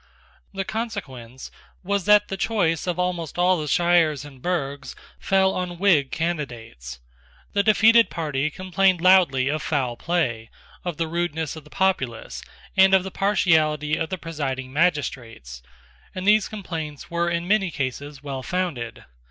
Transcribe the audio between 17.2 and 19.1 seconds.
in many cases well founded.